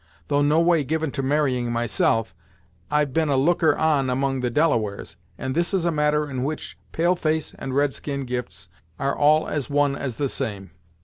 [0.29, 2.33] Though no way given to marrying myself,
[2.89, 6.75] I've been a looker on among the Delawares, and this is a matter in which
[6.91, 8.67] pale face and red skin gifts
[8.97, 10.71] are all as one as the same.